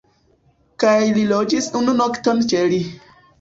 [0.83, 2.81] Kaj ni loĝis unu nokton ĉe li